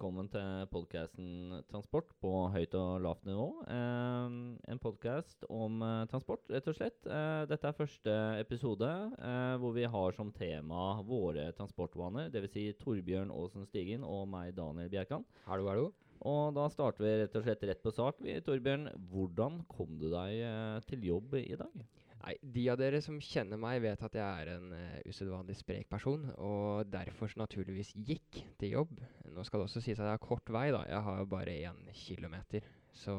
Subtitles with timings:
[0.00, 3.50] velkommen til podkasten Transport på høyt og lavt nivå.
[3.68, 4.36] Eh,
[4.72, 6.96] en podkast om eh, transport, rett og slett.
[7.04, 12.30] Eh, dette er første episode eh, hvor vi har som tema våre transportvaner.
[12.32, 12.54] Dvs.
[12.54, 15.28] Si Torbjørn Aasen Stigen og meg, Daniel Bjerkan.
[15.44, 15.90] Hallo, hallo.
[16.24, 18.24] Og da starter vi rett og slett rett på sak.
[18.24, 21.84] Vi, Torbjørn, hvordan kom du deg eh, til jobb i dag?
[22.20, 25.88] Nei, De av dere som kjenner meg, vet at jeg er en uh, usedvanlig sprek
[25.88, 29.00] person, og derfor så naturligvis gikk til jobb.
[29.32, 30.84] Nå skal det også sies at jeg har kort vei, da.
[30.90, 32.68] Jeg har jo bare én kilometer.
[32.92, 33.16] Så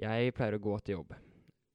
[0.00, 1.14] jeg pleier å gå til jobb.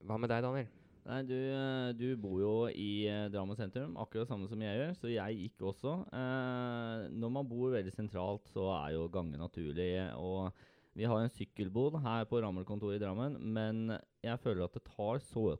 [0.08, 0.76] Hva med deg, Daniel?
[1.10, 4.92] Nei, du, eh, du bor jo i eh, Drammen sentrum, akkurat samme som jeg gjør,
[5.00, 5.94] så jeg gikk også.
[6.14, 9.90] Eh, når man bor veldig sentralt, så er jo gange naturlig.
[10.20, 10.52] og
[10.98, 13.94] vi har en sykkelbod her på Rammel-kontoret i Drammen, men
[14.26, 15.54] jeg føler at det tar så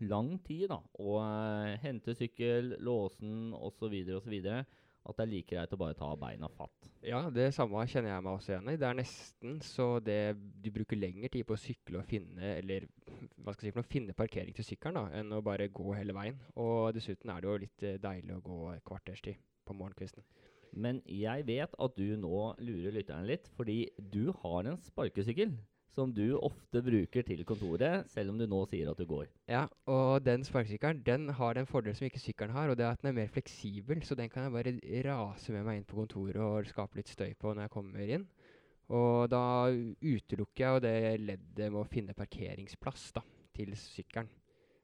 [0.00, 3.96] lang tid da, å uh, hente sykkel, låse den osv.
[4.16, 4.36] osv.
[5.00, 6.90] At det er like greit å bare ta beina fatt.
[7.08, 8.76] Ja, det samme kjenner jeg meg også igjen i.
[8.80, 12.84] Det er nesten så det du bruker lengre tid på å sykle og finne eller
[13.40, 15.96] hva skal jeg si for noe, finne parkering til sykkelen da, enn å bare gå
[15.96, 16.36] hele veien.
[16.60, 20.26] Og dessuten er det jo litt uh, deilig å gå kvarterstid på morgenkvisten.
[20.70, 25.56] Men jeg vet at du nå lurer lytteren litt, fordi du har en sparkesykkel
[25.94, 29.26] som du ofte bruker til kontoret, selv om du nå sier at du går.
[29.50, 32.94] Ja, og den sparkesykkelen den har den fordelen som ikke sykkelen har, og det er
[32.94, 35.98] at den er mer fleksibel, så den kan jeg bare rase med meg inn på
[35.98, 38.28] kontoret og skape litt støy på når jeg kommer inn.
[38.90, 43.22] Og da utelukker jeg jo det leddet med å finne parkeringsplass da,
[43.54, 44.30] til sykkelen.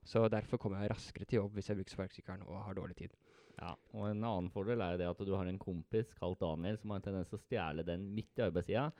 [0.06, 3.16] Så derfor kommer jeg raskere til jobb hvis jeg bruker sparkesykkelen og har dårlig tid.
[3.56, 6.92] Ja, og En annen fordel er det at du har en kompis kalt Daniel som
[6.92, 8.90] har en tendens til å stjele den midt i arbeidstida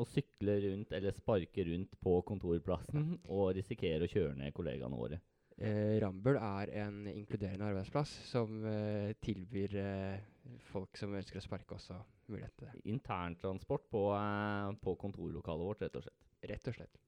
[0.00, 5.20] og sykle rundt eller sparke rundt på kontorplassen og risikere å kjøre ned kollegaene våre.
[5.60, 10.24] Eh, Rambøll er en inkluderende arbeidsplass som eh, tilbyr eh,
[10.72, 11.98] folk som ønsker å sparke, også
[12.32, 12.82] mulighet til det.
[12.94, 16.28] Interntransport på, eh, på kontorlokalet vårt, rett og slett.
[16.50, 17.02] Rett og slett.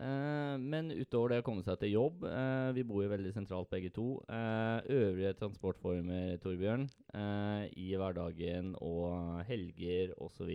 [0.00, 3.68] Uh, men utover det å komme seg til jobb uh, Vi bor jo veldig sentralt
[3.68, 4.14] begge to.
[4.30, 6.86] Øvrige transportformer, Torbjørn,
[7.76, 10.48] i hverdagen og helger osv.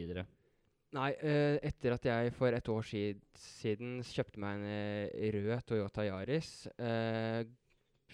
[0.96, 6.06] Nei, uh, etter at jeg for et år siden kjøpte meg en uh, rød Toyota
[6.08, 7.42] Yaris, uh,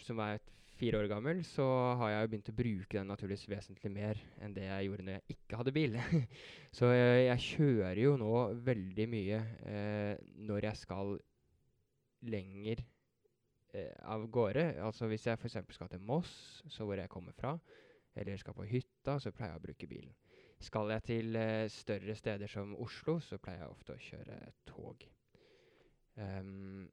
[0.01, 0.39] som er
[0.79, 1.67] fire år gammel, så
[1.99, 5.19] har jeg jo begynt å bruke den naturligvis vesentlig mer enn det jeg gjorde når
[5.19, 5.99] jeg ikke hadde bil.
[6.79, 8.33] så jeg kjører jo nå
[8.65, 9.43] veldig mye
[10.41, 11.13] når jeg skal
[12.33, 12.81] lenger
[14.09, 14.65] av gårde.
[14.81, 15.59] Altså hvis jeg f.eks.
[15.77, 16.33] skal til Moss,
[16.65, 17.53] så hvor jeg kommer fra,
[18.17, 20.17] eller skal på hytta, så pleier jeg å bruke bilen.
[20.61, 24.39] Skal jeg til uh, større steder som Oslo, så pleier jeg ofte å kjøre
[24.69, 25.05] tog.
[26.15, 26.89] Um,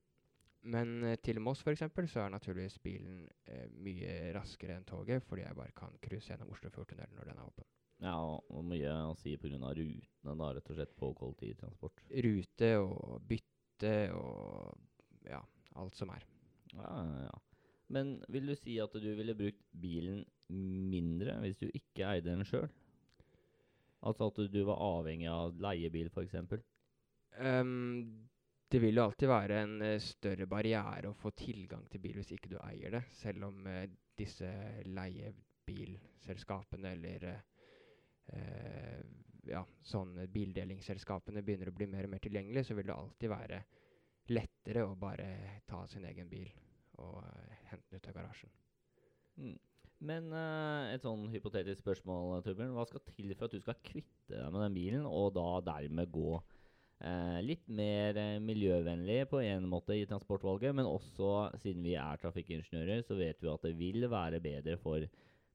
[0.72, 1.84] men uh, til Moss f.eks.
[2.08, 6.54] så er naturligvis bilen uh, mye raskere enn toget, fordi jeg bare kan cruise gjennom
[6.54, 7.68] Oslofjordtunnelen når den er åpen.
[7.98, 9.58] Ja, og mye å si pga.
[9.58, 12.04] rutene, da, rett og slett, på kollektivtransport.
[12.24, 15.42] Rute og bytte og ja,
[15.82, 16.24] alt som er.
[16.76, 16.92] Ja,
[17.26, 17.36] ja.
[17.88, 22.46] Men vil du si at du ville brukt bilen mindre hvis du ikke eide den
[22.46, 22.68] sjøl?
[24.06, 26.34] Altså at du var avhengig av leiebil, f.eks.?
[27.38, 28.28] Um,
[28.70, 32.32] det vil jo alltid være en uh, større barriere å få tilgang til bil hvis
[32.36, 33.02] ikke du eier det.
[33.18, 33.84] Selv om uh,
[34.18, 34.50] disse
[34.86, 37.38] leiebilselskapene eller uh,
[39.48, 43.58] ja, sånne bildelingsselskapene begynner å bli mer og mer tilgjengelige, så vil det alltid være
[44.28, 45.28] lettere å bare
[45.66, 46.50] ta sin egen bil
[47.00, 47.22] og
[47.70, 48.50] hente den ut av garasjen.
[49.38, 49.58] Mm.
[49.98, 52.74] Men uh, et sånn hypotetisk spørsmål, Torbjørn.
[52.76, 56.12] Hva skal til for at du skal kvitte deg med den bilen, og da dermed
[56.14, 61.96] gå uh, litt mer uh, miljøvennlig på en måte i transportvalget, men også siden vi
[61.98, 65.08] er trafikkingeniører, så vet vi at det vil være bedre for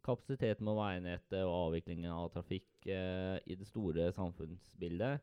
[0.03, 5.21] kapasiteten på veinettet og avviklingen av trafikk i det store samfunnsbildet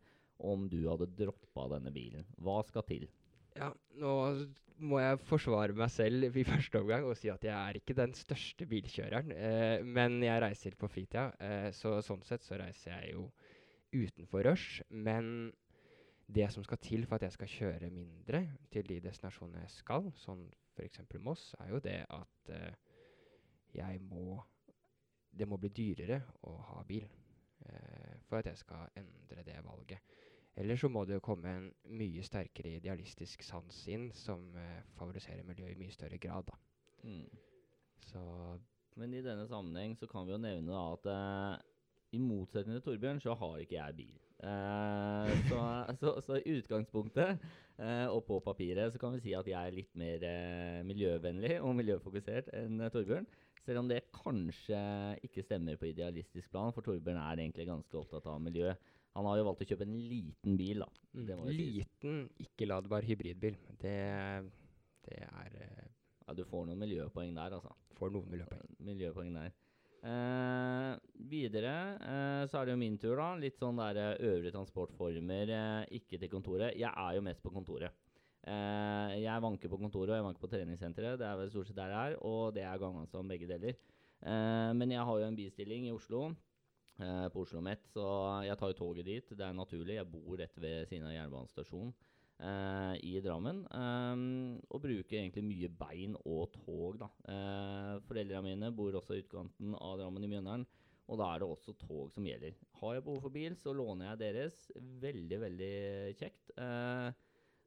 [0.48, 2.24] om du hadde droppa denne bilen.
[2.40, 3.04] Hva skal til?
[3.58, 4.14] Ja, nå
[4.80, 8.14] må jeg forsvare meg selv i første omgang og si at jeg er ikke den
[8.16, 9.32] største bilkjøreren.
[9.34, 13.26] Eh, men jeg reiser på fritida, eh, så sånn sett så reiser jeg jo
[13.92, 14.80] utenfor rush.
[14.90, 15.50] Men
[16.30, 20.10] det som skal til for at jeg skal kjøre mindre til de destinasjonene jeg skal,
[20.22, 21.02] sånn f.eks.
[21.20, 22.72] Moss, er jo det at eh,
[23.74, 24.40] jeg må
[25.30, 30.00] Det må bli dyrere å ha bil eh, for at jeg skal endre det valget.
[30.58, 35.46] Eller så må det jo komme en mye sterkere idealistisk sans inn, som eh, favoriserer
[35.46, 36.50] miljøet i mye større grad.
[36.50, 36.58] da.
[37.06, 37.28] Mm.
[38.10, 38.20] Så
[38.98, 41.68] Men i denne sammenheng så kan vi jo nevne da at eh,
[42.12, 44.16] i motsetning til Torbjørn, så har ikke jeg bil.
[44.42, 45.60] Eh, så,
[46.00, 47.38] så, så, i utgangspunktet
[47.78, 51.58] eh, og på papiret så kan vi si at jeg er litt mer eh, miljøvennlig
[51.60, 53.28] og miljøfokusert enn eh, Torbjørn.
[53.60, 54.80] Selv om det kanskje
[55.26, 58.72] ikke stemmer på idealistisk plan, for Torbjørn er egentlig ganske opptatt av miljø.
[59.18, 60.90] Han har jo valgt å kjøpe en liten bil, da.
[61.18, 61.46] Mm.
[61.50, 63.56] Liten, ikke-ladbar hybridbil.
[63.80, 63.96] Det,
[65.08, 65.88] det er uh,
[66.26, 67.74] Ja, du får noen miljøpoeng der, altså.
[67.98, 68.76] Får noen miljøpoeng.
[68.86, 69.56] Miljøpoeng der.
[70.00, 70.94] Uh,
[71.28, 73.32] videre uh, så er det jo min tur, da.
[73.40, 76.78] Litt sånn der eh, øvrige transportformer, eh, ikke til kontoret.
[76.78, 77.98] Jeg er jo mest på kontoret.
[78.48, 81.18] Eh, jeg vanker på kontoret, og jeg vanker på treningssenteret.
[81.20, 83.76] Det er vel stort sett der jeg er, og det er som begge deler.
[84.20, 86.34] Eh, men jeg har jo en bistilling i Oslo, eh,
[87.32, 88.04] på Oslo Met, så
[88.44, 89.34] jeg tar jo toget dit.
[89.34, 89.96] Det er naturlig.
[89.96, 91.94] Jeg bor rett ved siden av jernbanestasjonen
[92.40, 93.62] eh, i Drammen.
[93.66, 94.24] Eh,
[94.68, 97.10] og bruker egentlig mye bein og tog, da.
[97.32, 100.66] Eh, Foreldrene mine bor også i utkanten av Drammen i Mjøndalen.
[101.10, 102.54] Og da er det også tog som gjelder.
[102.78, 104.58] Har jeg behov for bil, så låner jeg deres.
[105.02, 105.76] Veldig, veldig
[106.20, 106.52] kjekt.
[106.54, 107.08] Eh,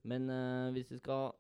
[0.10, 1.34] men eh, hvis vi skal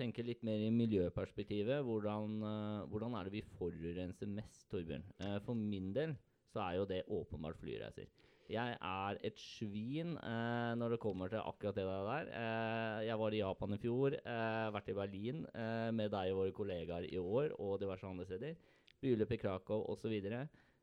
[0.00, 5.06] tenke litt mer i miljøperspektivet, hvordan, eh, hvordan er det vi forurenser mest, Torbjørn?
[5.20, 6.14] Eh, for min del
[6.52, 8.08] så er jo det åpenbart flyreiser.
[8.50, 12.30] Jeg er et svin eh, når det kommer til akkurat det der.
[12.34, 16.40] Eh, jeg var i Japan i fjor, eh, vært i Berlin eh, med deg og
[16.40, 18.56] våre kollegaer i år, og diverse andre steder.
[19.00, 20.16] Bryllup i Krakow osv.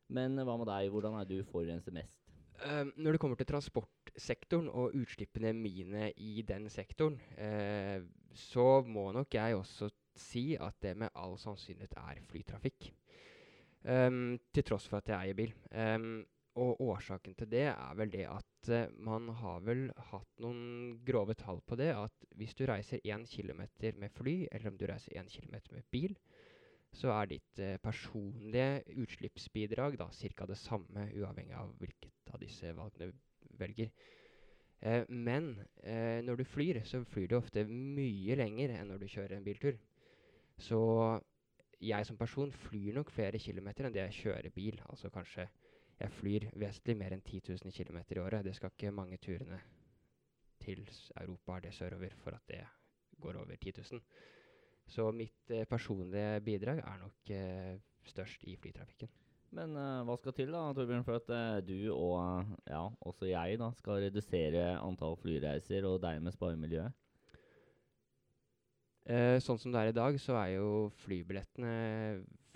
[0.08, 2.16] Men hva med deg, hvordan er du forurenser mest?
[2.58, 8.00] Uh, når det kommer til transportsektoren og utslippene mine i den sektoren, uh,
[8.34, 12.88] så må nok jeg også si at det med all sannsynlighet er flytrafikk.
[13.86, 15.54] Um, til tross for at jeg eier bil.
[15.70, 16.24] Um,
[16.58, 21.36] og årsaken til det er vel det at uh, man har vel hatt noen grove
[21.38, 21.92] tall på det.
[21.94, 23.62] At hvis du reiser 1 km
[24.00, 26.16] med fly, eller om du reiser 1 km med bil,
[26.92, 30.48] så er ditt uh, personlige utslippsbidrag da ca.
[30.50, 33.92] det samme, uavhengig av hvilket av disse valgene du velger.
[34.82, 35.54] Uh, men
[35.88, 39.78] når du flyr, så flyr du ofte mye lenger enn når du kjører en biltur.
[40.58, 40.78] Så
[41.80, 44.80] jeg som person flyr nok flere kilometer enn det jeg kjører bil.
[44.90, 45.46] Altså kanskje
[45.98, 48.44] jeg flyr vesentlig mer enn 10 000 km i året.
[48.46, 49.60] Det skal ikke mange turene
[50.62, 50.82] til
[51.20, 52.64] Europa eller sørover for at det
[53.20, 54.02] går over 10 000.
[54.88, 59.10] Så mitt eh, personlige bidrag er nok eh, størst i flytrafikken.
[59.56, 63.30] Men uh, hva skal til da, Torbjørn, for at uh, du og uh, ja, også
[63.30, 66.92] jeg da, skal redusere antall flyreiser og dermed spare miljøet?
[69.08, 70.70] Eh, sånn som det er i dag, så er jo
[71.00, 71.70] flybillettene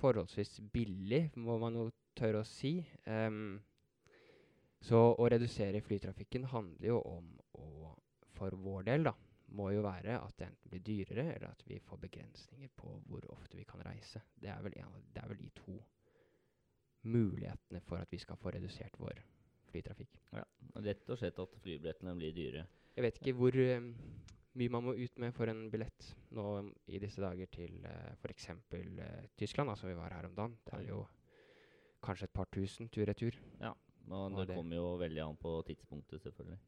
[0.03, 1.87] forholdsvis billig, må man jo
[2.19, 2.75] tørre å si.
[3.09, 3.55] Um,
[4.83, 7.93] så å redusere flytrafikken handler jo om å,
[8.37, 9.15] for vår del, da,
[9.57, 13.25] må jo være at det enten blir dyrere, eller at vi får begrensninger på hvor
[13.33, 14.21] ofte vi kan reise.
[14.43, 15.79] Det er vel, en, av- det er vel de to
[17.09, 19.23] mulighetene for at vi skal få redusert vår
[19.73, 20.21] flytrafikk.
[20.37, 20.45] Ja,
[20.85, 22.67] Rett og slett at flybillettene blir dyre.
[22.97, 23.89] Jeg vet ikke hvor eh,
[24.59, 26.47] mye man må ut med for en billett nå
[26.93, 28.51] i disse dager til uh, f.eks.
[28.73, 30.59] Uh, Tyskland, som vi var her om dagen.
[30.67, 31.07] Det er jo
[32.05, 33.39] kanskje et par tusen tur-retur.
[33.61, 36.59] Men Og det det- kommer jo veldig an på tidspunktet, selvfølgelig.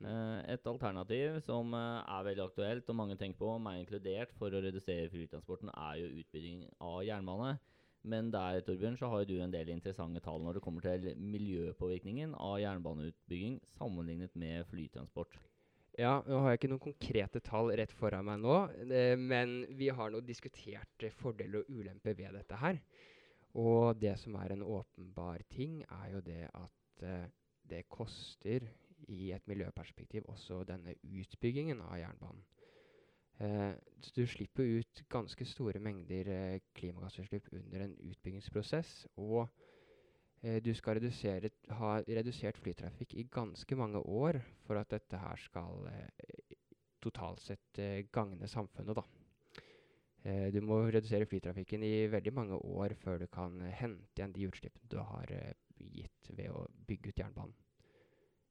[0.00, 0.06] Mm.
[0.06, 4.50] Uh, et alternativ som uh, er veldig aktuelt, og mange tenker på, meg inkludert, for
[4.50, 7.58] å redusere flytransporten, er jo utbygging av jernbane.
[8.04, 12.34] Men der Torbjørn, så har du en del interessante tall når det kommer til miljøpåvirkningen
[12.36, 15.38] av jernbaneutbygging sammenlignet med flytransport.
[15.94, 19.92] Ja, nå har jeg ikke noen konkrete tall rett foran meg nå, eh, men vi
[19.94, 22.80] har nå diskutert eh, fordeler og ulemper ved dette her.
[23.62, 27.28] Og det som er en åpenbar ting, er jo det at eh,
[27.70, 28.66] det koster
[29.06, 32.42] i et miljøperspektiv også denne utbyggingen av jernbanen.
[34.14, 38.92] Du slipper ut ganske store mengder klimagassutslipp under en utbyggingsprosess.
[39.20, 39.50] Og
[40.44, 41.48] du skal redusere,
[41.78, 46.56] ha redusert flytrafikk i ganske mange år for at dette her skal eh,
[47.04, 49.04] totalt sett eh, gagne samfunnet, da.
[50.24, 54.32] Eh, du må redusere flytrafikken i veldig mange år før du kan eh, hente igjen
[54.32, 57.60] de utslippene du har eh, gitt ved å bygge ut jernbanen.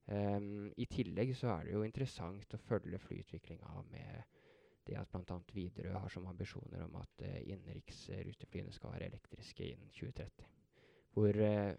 [0.03, 4.41] Um, I tillegg så er det jo interessant å følge flyutviklinga med
[4.83, 5.37] det at bl.a.
[5.55, 10.49] Widerøe har som ambisjoner om at uh, innenriksruteflyene skal være elektriske innen 2030.
[11.13, 11.73] Hvor uh,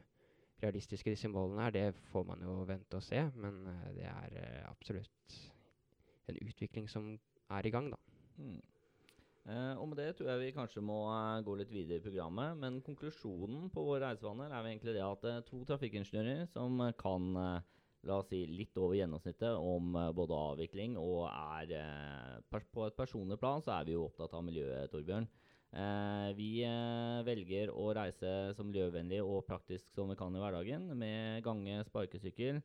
[0.62, 4.38] realistiske disse målene er, det får man jo vente og se, men uh, det er
[4.41, 5.41] eh, absolutt
[6.31, 7.11] en utvikling som
[7.50, 7.99] er i gang, da.
[8.38, 8.62] Mm.
[9.45, 12.57] Eh, og med det tror jeg vi kanskje må eh, gå litt videre i programmet.
[12.61, 17.29] Men konklusjonen på vår reisevaner er egentlig det at eh, to trafikkingeniører som kan
[18.05, 23.64] la oss si litt over gjennomsnittet om både avvikling og er På et personlig plan
[23.64, 25.29] så er vi jo opptatt av miljøet, Torbjørn.
[25.75, 30.87] Eh, vi eh, velger å reise så miljøvennlig og praktisk som vi kan i hverdagen,
[30.99, 32.61] med gange, sparkesykkel.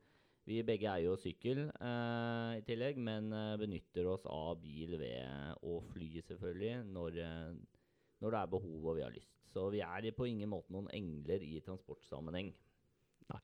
[0.49, 5.65] Vi begge eier jo sykkel eh, i tillegg, men eh, benytter oss av bil ved
[5.65, 7.19] å fly, selvfølgelig, når,
[8.21, 9.33] når det er behov og vi har lyst.
[9.49, 12.53] Så vi er på ingen måte noen engler i transportsammenheng.
[13.33, 13.41] Nei.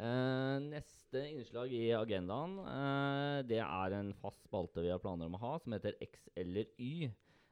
[0.00, 5.36] Eh, Neste innslag i agendaen eh, det er en fast spalte vi har planer om
[5.36, 7.10] å ha, som heter X eller Y.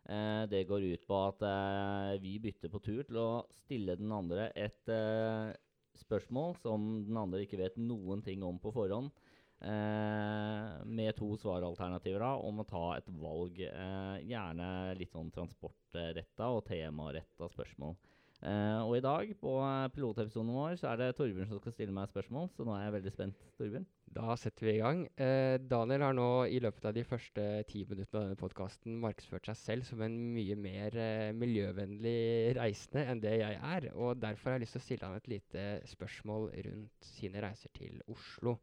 [0.08, 3.30] Eh, det går ut på at eh, vi bytter på tur til å
[3.64, 5.50] stille den andre et eh,
[5.98, 9.10] spørsmål som den andre ikke vet noen ting om på forhånd.
[9.56, 13.56] Med to svaralternativer da, om å ta et valg.
[13.56, 14.66] Gjerne
[14.98, 17.96] litt sånn transportretta og temaretta spørsmål.
[18.44, 21.94] Eh, og i dag, på eh, pilotepisoden vår, så er det Torbjørn som skal stille
[21.96, 22.50] meg spørsmål.
[22.52, 23.86] Så nå er jeg veldig spent, Torbjørn.
[24.16, 25.00] Da setter vi i gang.
[25.18, 29.48] Uh, Daniel har nå i løpet av de første ti minuttene av denne podkasten markedsført
[29.50, 33.88] seg selv som en mye mer uh, miljøvennlig reisende enn det jeg er.
[33.96, 37.72] Og derfor har jeg lyst til å stille han et lite spørsmål rundt sine reiser
[37.76, 38.58] til Oslo.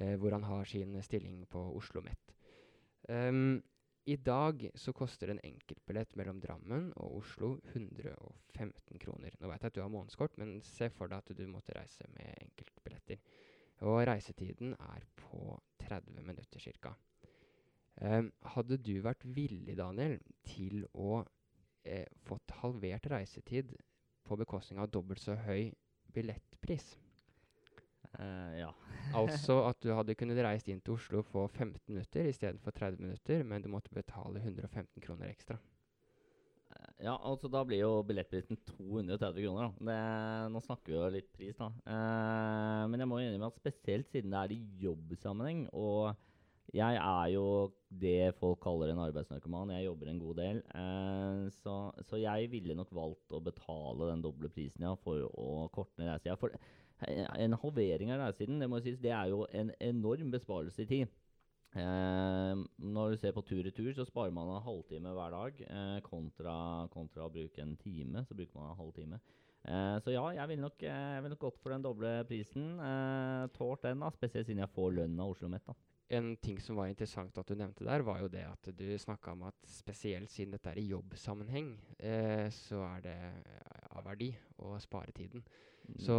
[0.00, 2.30] Hvor han har sin stilling på Oslo OsloMet.
[3.10, 3.58] Um,
[4.10, 9.36] I dag så koster en enkeltbillett mellom Drammen og Oslo 115 kroner.
[9.38, 12.08] Nå vet jeg at du har månedskort, men se for deg at du måtte reise
[12.16, 13.20] med enkeltbilletter.
[13.86, 16.96] Og reisetiden er på 30 minutter ca.
[18.00, 21.20] Um, hadde du vært villig, Daniel, til å
[21.84, 23.76] eh, fått halvert reisetid
[24.26, 25.70] på bekostning av dobbelt så høy
[26.10, 26.96] billettpris?
[28.18, 28.70] Eh, ja.
[29.20, 33.44] altså at du hadde kunnet reist inn til Oslo på 15 minutter istedenfor 30 minutter,
[33.46, 35.58] men du måtte betale 115 kroner ekstra.
[36.74, 39.70] Eh, Ja, altså da blir jo billettprisen 230 kroner.
[39.70, 39.90] da.
[39.90, 40.00] Det,
[40.54, 41.70] nå snakker vi jo litt pris, da.
[41.86, 46.12] Eh, men jeg må innrømme at spesielt siden det er i jobbsammenheng, og
[46.70, 47.46] jeg er jo
[47.90, 49.72] det folk kaller en arbeidsnarkoman.
[49.74, 50.60] Jeg jobber en god del.
[50.78, 55.66] Eh, så, så jeg ville nok valgt å betale den doble prisen ja, for å
[55.74, 56.60] korte ned reisetida.
[57.08, 60.90] Eh, en halvering av reisetiden, det må sies, det er jo en enorm besparelse i
[60.90, 61.16] tid.
[61.78, 65.60] Eh, når du ser på tur-retur, så sparer man en halvtime hver dag.
[65.66, 66.54] Eh, kontra,
[66.92, 69.20] kontra å bruke en time, så bruker man en halvtime.
[69.60, 72.80] Eh, så ja, jeg ville nok, eh, vil nok gått for den doble prisen.
[72.80, 75.64] Eh, Tålt den, da, spesielt siden jeg får lønn av Oslo Met.
[75.66, 75.74] da.
[76.10, 79.30] En ting som var interessant at du nevnte der, var jo det at du snakka
[79.30, 83.18] om at spesielt siden dette er i jobbsammenheng, eh, så er det
[83.94, 85.44] av verdi å spare tiden.
[85.88, 85.96] Mm.
[86.04, 86.18] Så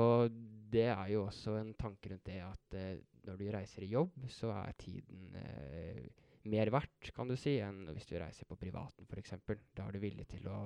[0.72, 4.16] det er jo også en tanke rundt det at eh, når du reiser i jobb,
[4.32, 6.06] så er tiden eh,
[6.50, 9.36] mer verdt, kan du si, enn hvis du reiser på privaten f.eks.
[9.78, 10.64] Da er du villig til å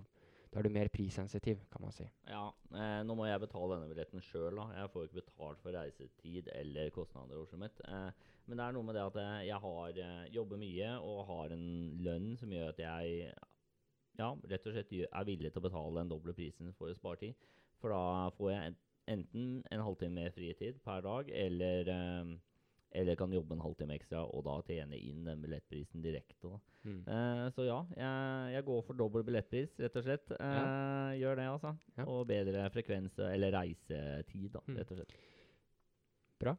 [0.54, 2.06] Da er du mer prissensitiv, kan man si.
[2.30, 4.62] Ja, eh, nå må jeg betale denne billetten sjøl.
[4.78, 7.42] Jeg får ikke betalt for reisetid eller kostnader.
[7.42, 7.82] Oslo mitt.
[7.84, 8.12] Eh,
[8.46, 11.58] men det er noe med det at eh, jeg har, eh, jobber mye og har
[11.58, 11.68] en
[12.06, 13.34] lønn som gjør at jeg
[14.20, 17.22] ja, rett og slett er villig til å betale den doble prisen for å spare
[17.22, 17.48] tid.
[17.82, 18.76] For da får jeg
[19.12, 22.32] enten en halvtime mer fritid per dag, eller, eh,
[22.96, 26.56] eller kan jobbe en halvtime ekstra og da tjene inn den billettprisen direkte.
[26.86, 27.02] Mm.
[27.08, 30.32] Uh, så ja, jeg, jeg går for dobbel billettpris, rett og slett.
[30.38, 31.72] Eh, Gjør det, altså.
[31.98, 32.06] Ja.
[32.06, 34.78] Og bedre frekvens, eller reisetid, da, Mm.
[34.78, 35.16] rett og slett.
[36.40, 36.54] Bra.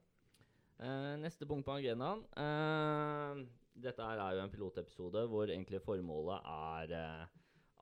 [0.77, 2.21] Uh, neste punkt på agendaen.
[2.37, 3.47] Uh,
[3.81, 7.27] dette er jo en pilotepisode hvor egentlig formålet er eh,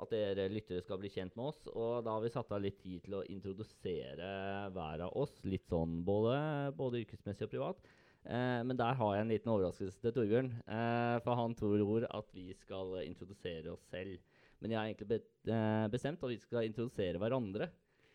[0.02, 1.60] at dere lyttere skal bli kjent med oss.
[1.70, 4.30] Og da har vi satt av litt tid til å introdusere
[4.74, 6.38] hver av oss, litt sånn både,
[6.78, 7.84] både yrkesmessig og privat.
[8.24, 10.50] Eh, men der har jeg en liten overraskelse til Torbjørn.
[10.64, 14.18] Eh, for han tror at vi skal introdusere oss selv.
[14.60, 15.20] Men jeg har egentlig be
[15.52, 17.68] eh, bestemt at vi skal introdusere hverandre.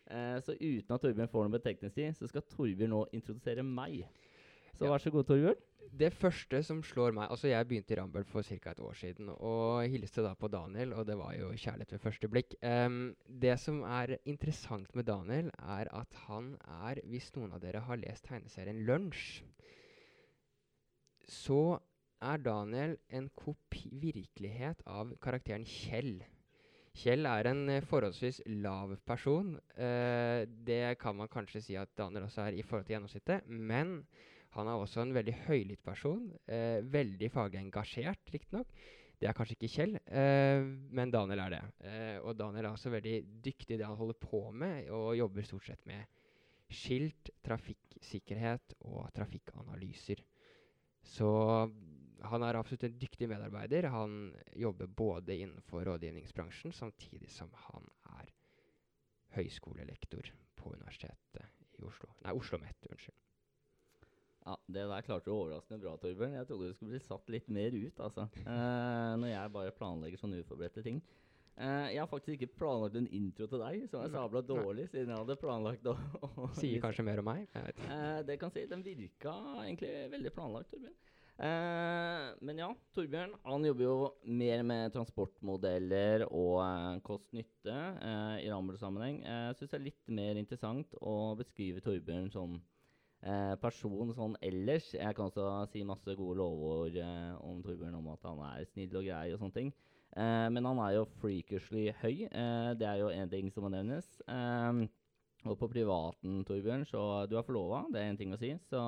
[0.09, 4.01] Eh, så uten at Torbjørn får noen betenkningstid, så skal Torbjørn nå introdusere meg.
[4.79, 4.91] Så Ja.
[4.93, 5.55] vær så god, Torbjørn.
[5.99, 8.71] Det første som slår meg Altså, jeg begynte i Rambøll for ca.
[8.71, 12.29] et år siden, og hilste da på Daniel, og det var jo kjærlighet ved første
[12.29, 12.55] blikk.
[12.63, 16.55] Um, det som er interessant med Daniel, er at han
[16.85, 19.43] er Hvis noen av dere har lest tegneserien Lunsj,
[21.27, 21.79] så
[22.21, 26.23] er Daniel en kopi virkelighet av karakteren Kjell.
[26.95, 29.59] Kjell er en eh, forholdsvis lav person.
[29.77, 33.47] Uh, det kan man kanskje si at Daniel også er i forhold til gjennomsnittet.
[33.47, 34.05] Men
[34.55, 36.23] han er også en veldig høylytt person.
[36.49, 38.71] Eh, veldig faglig engasjert, riktignok.
[39.19, 40.63] Det er kanskje ikke Kjell, eh,
[40.95, 41.61] men Daniel er det.
[41.85, 45.45] Eh, og Daniel er også veldig dyktig i det han holder på med, og jobber
[45.45, 46.07] stort sett med
[46.69, 50.23] skilt, trafikksikkerhet og trafikkanalyser.
[51.03, 51.29] Så
[52.29, 53.89] han er absolutt en dyktig medarbeider.
[53.93, 57.89] Han jobber både innenfor rådgivningsbransjen, samtidig som han
[58.19, 58.31] er
[59.35, 62.13] høyskolelektor på Universitetet i Oslo.
[62.23, 63.18] Nei, Oslo Met, unnskyld.
[64.49, 66.33] Ja, Det der klarte du overraskende bra, Torbjørn.
[66.39, 68.25] Jeg trodde du skulle bli satt litt mer ut, altså.
[68.41, 71.01] Eh, når jeg bare planlegger sånne uforberedte ting.
[71.59, 75.11] Eh, jeg har faktisk ikke planlagt en intro til deg, som er sabla dårlig, siden
[75.11, 75.93] jeg hadde planlagt å,
[76.57, 77.45] Sier kanskje mer om meg.
[77.53, 77.83] Jeg vet.
[77.93, 78.65] Eh, det kan si.
[78.71, 79.35] Den virka
[79.67, 80.97] egentlig veldig planlagt, Torbjørn.
[81.39, 83.93] Eh, men ja, Torbjørn han jobber jo
[84.41, 89.21] mer med transportmodeller og eh, kost-nytte eh, i Rambøll-sammenheng.
[89.29, 92.57] Jeg syns det er litt mer interessant å beskrive Torbjørn som
[93.23, 94.91] eh, person sånn ellers.
[94.95, 98.99] Jeg kan også si masse gode lovord eh, om Torbjørn om at han er snill
[99.01, 99.73] og grei og sånne ting.
[100.17, 102.25] Eh, men han er jo freakishly høy.
[102.29, 104.07] Eh, det er jo én ting som må nevnes.
[104.27, 104.85] Eh,
[105.47, 108.51] og på privaten, Torbjørn, så du er forlova, det er én ting å si.
[108.67, 108.79] Så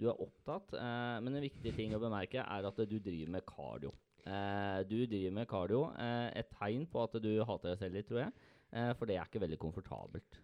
[0.00, 0.74] du er opptatt.
[0.76, 3.92] Eh, men en viktig ting å bemerke er at du driver med cardio.
[4.26, 5.82] Eh, du driver med cardio.
[6.00, 8.36] Eh, et tegn på at du hater deg selv litt, tror jeg.
[8.98, 10.36] For det er ikke veldig komfortabelt.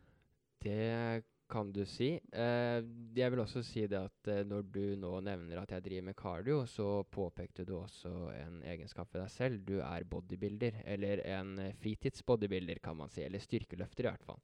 [0.62, 2.14] Det kan du si.
[2.16, 2.78] Eh,
[3.16, 6.16] jeg vil også si det at eh, når du nå nevner at jeg driver med
[6.18, 9.62] cardio, så påpekte du også en egenskap ved deg selv.
[9.68, 13.25] Du er bodybuilder, eller en eh, fritidsbodybuilder, kan man si.
[13.26, 14.40] Eller styrkeløfter, i hvert fall.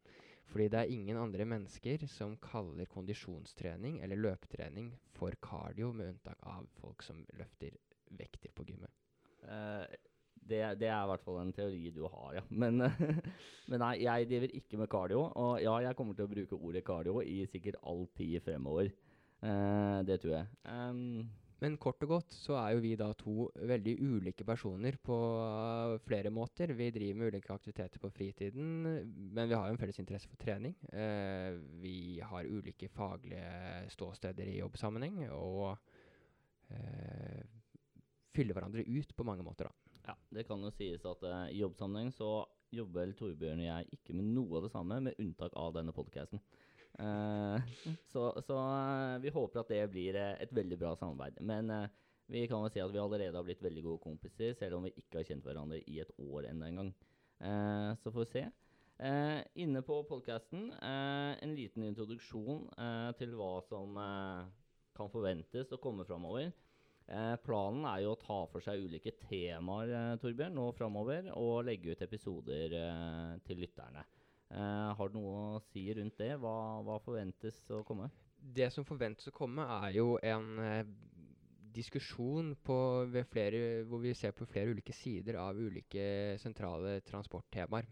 [0.49, 6.41] Fordi det er ingen andre mennesker som kaller kondisjonstrening eller løpetrening for cardio, med unntak
[6.49, 7.77] av folk som løfter
[8.17, 8.93] vekter på gymmet.
[9.45, 9.85] Eh,
[10.49, 12.45] det, det er i hvert fall en teori du har, ja.
[12.51, 12.81] Men,
[13.71, 15.27] men nei, jeg driver ikke med cardio.
[15.39, 18.91] Og ja, jeg kommer til å bruke ordet cardio i sikkert all tid fremover.
[19.39, 20.49] Eh, det tror jeg.
[20.67, 21.29] Um,
[21.59, 25.97] Men kort og godt så er jo vi da to veldig ulike personer på uh,
[26.07, 26.71] flere måter.
[26.79, 28.87] Vi driver med ulike aktiviteter på fritiden,
[29.35, 30.77] men vi har jo en felles interesse for trening.
[30.93, 35.75] Eh, vi har ulike faglige ståsteder i jobbsammenheng, og
[36.71, 37.43] eh,
[38.39, 39.88] fyller hverandre ut på mange måter, da.
[40.09, 42.43] Ja, det kan jo sies at uh, i jobbsammenheng så
[42.75, 46.43] jobber Torbjørn og jeg ikke med noe av det samme, med unntak av denne podkasten.
[48.13, 51.39] så så uh, vi håper at det blir eh, et veldig bra samarbeid.
[51.47, 51.91] Men eh,
[52.29, 54.97] vi kan vel si at vi allerede har blitt veldig gode kompiser, selv om vi
[54.97, 56.91] ikke har kjent hverandre i et år ennå engang.
[57.39, 58.49] Uh, så får vi se.
[58.99, 64.49] Eh, inne på podkasten en liten introduksjon eh, til hva som eh,
[64.99, 66.51] kan forventes å komme framover.
[67.09, 71.65] Eh, planen er jo å ta for seg ulike temaer eh, Torbjørn, nå framover, og
[71.65, 74.05] legge ut episoder eh, til lytterne.
[74.49, 76.31] Har du noe å si rundt det?
[76.41, 78.07] Hva, hva forventes å komme?
[78.41, 80.47] Det som forventes å komme, er jo en
[81.77, 82.79] diskusjon på
[83.29, 87.91] flere, hvor vi ser på flere ulike sider av ulike sentrale transporttemaer.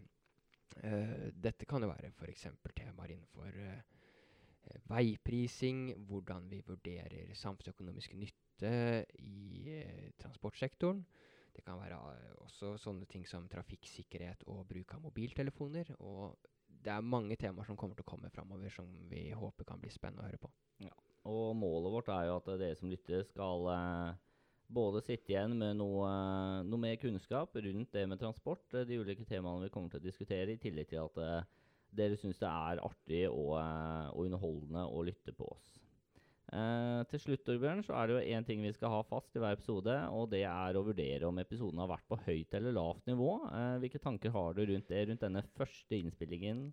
[0.81, 2.49] Uh, dette kan jo være f.eks.
[2.73, 11.03] temaer innenfor eh, veiprising, hvordan vi vurderer samfunnsøkonomisk nytte i eh, transportsektoren.
[11.55, 15.93] Det kan være eh, også sånne ting som trafikksikkerhet og bruk av mobiltelefoner.
[15.99, 19.81] Og det er mange temaer som kommer til å komme framover som vi håper kan
[19.81, 20.51] bli spennende å høre på.
[21.27, 24.19] Og målet vårt er jo at dere som lytter skal eh,
[24.67, 26.09] både sitte igjen med noe,
[26.67, 30.07] noe mer kunnskap rundt det med transport, eh, de ulike temaene vi kommer til å
[30.07, 31.49] diskutere, i tillegg til at eh,
[31.97, 35.77] dere syns det er artig og, eh, og underholdende å lytte på oss.
[36.47, 39.41] Eh, til slutt Torbjørn, så er det jo én ting vi skal ha fast i
[39.43, 43.09] hver episode, og det er å vurdere om episoden har vært på høyt eller lavt
[43.09, 43.31] nivå.
[43.51, 46.69] Eh, hvilke tanker har du rundt det, rundt denne første innspillingen?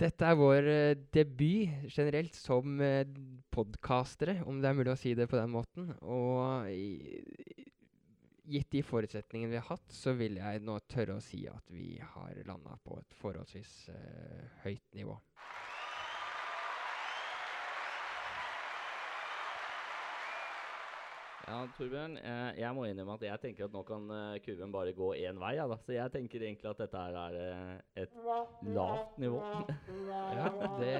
[0.00, 3.00] Dette er vår eh, debut generelt som uh,
[3.50, 5.88] podkastere, om det er mulig å si det på den måten.
[6.04, 6.68] Og
[8.50, 11.94] gitt de forutsetningene vi har hatt, så vil jeg nå tørre å si at vi
[12.14, 15.16] har landa på et forholdsvis eh, høyt nivå.
[21.48, 24.92] Ja, Torbjørn, eh, jeg må innrømme at jeg tenker at nå kan eh, kurven bare
[24.96, 25.54] gå én vei.
[25.56, 25.66] Ja.
[25.80, 28.18] Så jeg tenker egentlig at dette her er eh, et
[28.76, 29.40] lavt nivå.
[30.10, 30.92] Ja, det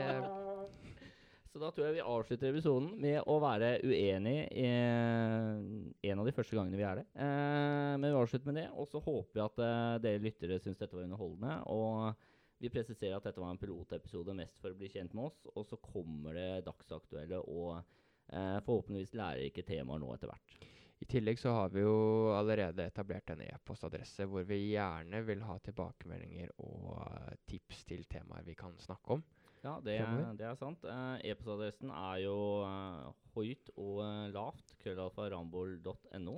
[1.50, 6.34] Så da tror jeg vi avslutter episoden med å være uenig i en av de
[6.34, 7.06] første gangene vi er det.
[7.18, 9.62] Men vi avslutter med det, og så håper vi at
[10.04, 11.56] dere lyttere syns dette var underholdende.
[11.74, 15.42] Og vi presiserer at dette var en pilotepisode mest for å bli kjent med oss.
[15.56, 17.80] Og så kommer det dagsaktuelle og
[18.30, 20.60] forhåpentligvis lærerike temaer nå etter hvert.
[21.00, 25.54] I tillegg så har vi jo allerede etablert en e-postadresse hvor vi gjerne vil ha
[25.64, 29.22] tilbakemeldinger og eh, tips til temaer vi kan snakke om.
[29.64, 29.96] Ja, det,
[30.36, 30.84] det er sant.
[30.84, 36.36] Eh, E-postadressen er jo eh, høyt og eh, lavt, krøllalfarambol.no.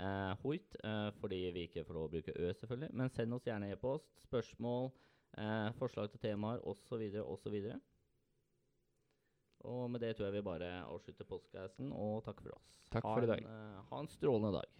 [0.00, 2.92] Eh, høyt eh, fordi vi ikke får lov å bruke ø, selvfølgelig.
[3.00, 4.90] Men send oss gjerne e-post, spørsmål,
[5.40, 7.08] eh, forslag til temaer osv.
[7.24, 7.58] osv.
[9.68, 12.70] Og med det tror jeg vi bare avslutter postkassen og takker for oss.
[12.92, 13.44] Takk ha for i en, dag.
[13.46, 14.70] eh, ha en strålende dag.